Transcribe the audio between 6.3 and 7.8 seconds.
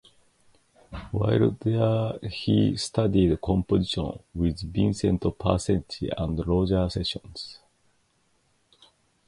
Roger Sessions.